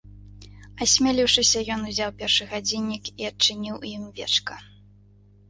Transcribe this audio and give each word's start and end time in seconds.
Асмеліўшыся, 0.85 1.59
ён 1.75 1.81
узяў 1.91 2.15
першы 2.23 2.43
гадзіннік 2.55 3.03
і 3.19 3.29
адчыніў 3.31 3.75
у 3.83 3.85
ім 3.93 4.03
вечка. 4.19 4.61